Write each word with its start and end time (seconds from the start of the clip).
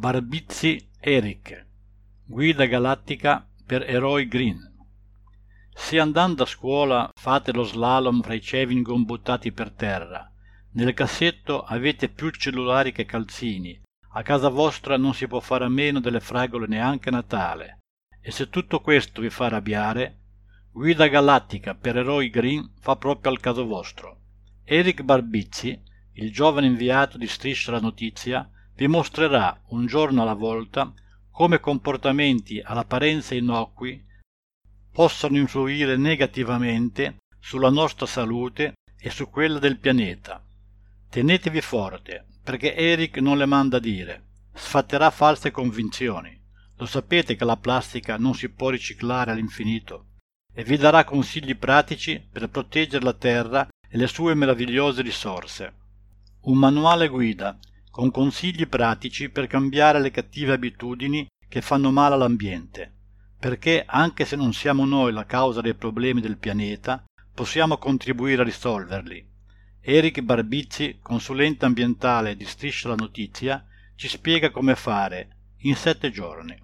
Barbizzi 0.00 0.90
Eric. 1.00 1.66
Guida 2.24 2.66
galattica 2.66 3.44
per 3.66 3.82
eroi 3.82 4.28
green. 4.28 4.60
Se 5.74 5.98
andando 5.98 6.44
a 6.44 6.46
scuola 6.46 7.10
fate 7.12 7.52
lo 7.52 7.64
slalom 7.64 8.22
fra 8.22 8.34
i 8.34 8.38
Chewing 8.38 8.88
buttati 9.04 9.50
per 9.50 9.72
terra, 9.72 10.30
nel 10.74 10.94
cassetto 10.94 11.64
avete 11.64 12.10
più 12.10 12.30
cellulari 12.30 12.92
che 12.92 13.06
calzini, 13.06 13.82
a 14.12 14.22
casa 14.22 14.48
vostra 14.50 14.96
non 14.96 15.14
si 15.14 15.26
può 15.26 15.40
fare 15.40 15.64
a 15.64 15.68
meno 15.68 15.98
delle 15.98 16.20
fragole 16.20 16.68
neanche 16.68 17.08
a 17.08 17.12
Natale, 17.12 17.78
e 18.20 18.30
se 18.30 18.48
tutto 18.48 18.80
questo 18.80 19.20
vi 19.20 19.30
fa 19.30 19.46
arrabbiare, 19.46 20.20
Guida 20.70 21.08
galattica 21.08 21.74
per 21.74 21.96
eroi 21.96 22.30
green 22.30 22.72
fa 22.78 22.94
proprio 22.94 23.32
al 23.32 23.40
caso 23.40 23.66
vostro. 23.66 24.20
Eric 24.62 25.02
Barbizzi, 25.02 25.76
il 26.12 26.32
giovane 26.32 26.68
inviato 26.68 27.18
di 27.18 27.26
Striscia 27.26 27.72
la 27.72 27.80
Notizia, 27.80 28.48
vi 28.78 28.86
mostrerà 28.86 29.60
un 29.70 29.86
giorno 29.86 30.22
alla 30.22 30.34
volta 30.34 30.92
come 31.32 31.58
comportamenti 31.58 32.60
all'apparenza 32.60 33.34
innocui 33.34 34.00
possano 34.92 35.36
influire 35.36 35.96
negativamente 35.96 37.16
sulla 37.40 37.70
nostra 37.70 38.06
salute 38.06 38.74
e 38.96 39.10
su 39.10 39.28
quella 39.30 39.58
del 39.58 39.78
pianeta. 39.78 40.44
Tenetevi 41.10 41.60
forte, 41.60 42.26
perché 42.44 42.76
Eric 42.76 43.18
non 43.18 43.36
le 43.36 43.46
manda 43.46 43.80
dire. 43.80 44.26
Sfatterà 44.54 45.10
false 45.10 45.50
convinzioni. 45.50 46.40
Lo 46.76 46.86
sapete 46.86 47.34
che 47.34 47.44
la 47.44 47.56
plastica 47.56 48.16
non 48.16 48.34
si 48.34 48.48
può 48.48 48.70
riciclare 48.70 49.32
all'infinito 49.32 50.06
e 50.54 50.62
vi 50.62 50.76
darà 50.76 51.02
consigli 51.02 51.56
pratici 51.56 52.24
per 52.30 52.48
proteggere 52.48 53.04
la 53.04 53.12
Terra 53.12 53.68
e 53.88 53.96
le 53.96 54.06
sue 54.06 54.34
meravigliose 54.34 55.02
risorse. 55.02 55.74
Un 56.42 56.58
manuale 56.58 57.08
guida 57.08 57.58
con 57.90 58.10
consigli 58.10 58.66
pratici 58.66 59.28
per 59.28 59.46
cambiare 59.46 60.00
le 60.00 60.10
cattive 60.10 60.52
abitudini 60.52 61.26
che 61.48 61.62
fanno 61.62 61.90
male 61.90 62.14
all'ambiente, 62.14 62.92
perché 63.38 63.84
anche 63.86 64.24
se 64.24 64.36
non 64.36 64.52
siamo 64.52 64.84
noi 64.84 65.12
la 65.12 65.24
causa 65.24 65.60
dei 65.60 65.74
problemi 65.74 66.20
del 66.20 66.38
pianeta, 66.38 67.04
possiamo 67.34 67.78
contribuire 67.78 68.42
a 68.42 68.44
risolverli. 68.44 69.26
Eric 69.80 70.20
Barbizzi, 70.20 70.98
consulente 71.00 71.64
ambientale 71.64 72.36
di 72.36 72.44
Striscia 72.44 72.88
la 72.88 72.94
Notizia, 72.94 73.64
ci 73.94 74.08
spiega 74.08 74.50
come 74.50 74.74
fare 74.74 75.36
in 75.62 75.74
sette 75.74 76.10
giorni. 76.10 76.56